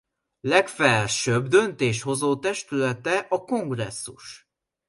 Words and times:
Legfelsőbb 0.43 1.47
döntéshozó 1.47 2.35
testülete 2.39 3.17
a 3.29 3.43
Kongresszus. 3.43 4.47